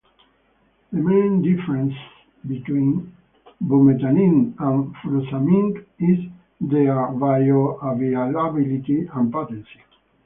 [0.91, 1.93] The main difference
[2.47, 3.15] between
[3.63, 9.81] bumetanide and furosemide is in their bioavailability and potency.